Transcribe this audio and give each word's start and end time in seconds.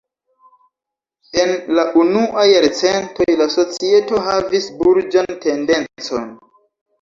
En 1.41 1.51
la 1.79 1.83
unuaj 2.03 2.45
jarcentoj 2.51 3.27
la 3.43 3.47
societo 3.57 4.23
havis 4.29 4.67
burĝan 4.81 5.31
tendencon. 5.45 6.27